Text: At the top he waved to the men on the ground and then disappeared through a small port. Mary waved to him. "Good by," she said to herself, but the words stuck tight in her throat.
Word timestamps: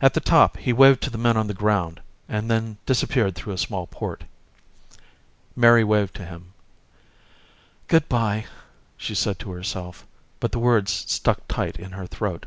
At 0.00 0.14
the 0.14 0.20
top 0.20 0.56
he 0.56 0.72
waved 0.72 1.02
to 1.02 1.10
the 1.10 1.18
men 1.18 1.36
on 1.36 1.46
the 1.46 1.52
ground 1.52 2.00
and 2.26 2.50
then 2.50 2.78
disappeared 2.86 3.34
through 3.34 3.52
a 3.52 3.58
small 3.58 3.86
port. 3.86 4.24
Mary 5.54 5.84
waved 5.84 6.14
to 6.14 6.24
him. 6.24 6.54
"Good 7.86 8.08
by," 8.08 8.46
she 8.96 9.14
said 9.14 9.38
to 9.40 9.50
herself, 9.50 10.06
but 10.40 10.52
the 10.52 10.58
words 10.58 10.90
stuck 10.90 11.46
tight 11.48 11.76
in 11.78 11.90
her 11.90 12.06
throat. 12.06 12.46